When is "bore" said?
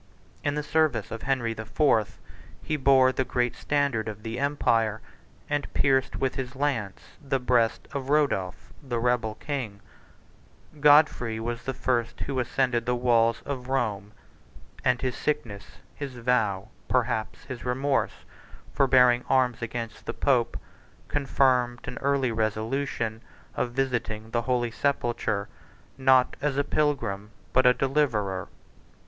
2.75-3.11